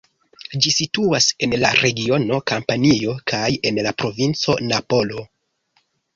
[0.65, 5.29] Ĝi situas en la regiono Kampanio kaj en la provinco Napolo.